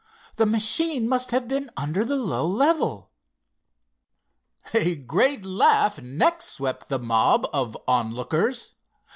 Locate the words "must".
1.07-1.29